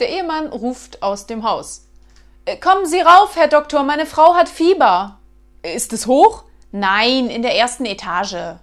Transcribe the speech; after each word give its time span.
Der 0.00 0.08
Ehemann 0.08 0.46
ruft 0.48 1.02
aus 1.02 1.26
dem 1.26 1.44
Haus. 1.44 1.86
Äh, 2.46 2.56
kommen 2.56 2.86
Sie 2.86 3.00
rauf, 3.00 3.36
Herr 3.36 3.48
Doktor, 3.48 3.82
meine 3.82 4.06
Frau 4.06 4.34
hat 4.34 4.48
Fieber. 4.48 5.18
Ist 5.62 5.92
es 5.92 6.06
hoch? 6.06 6.44
Nein, 6.72 7.28
in 7.28 7.42
der 7.42 7.54
ersten 7.54 7.84
Etage. 7.84 8.56